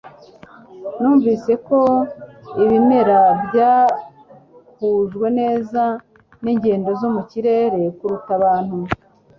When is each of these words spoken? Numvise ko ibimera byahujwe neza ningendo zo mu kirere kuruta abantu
Numvise 0.99 1.53
ko 1.67 1.79
ibimera 2.63 3.19
byahujwe 3.45 5.27
neza 5.39 5.81
ningendo 6.43 6.89
zo 6.99 7.07
mu 7.15 7.21
kirere 7.29 7.81
kuruta 7.97 8.31
abantu 8.39 8.77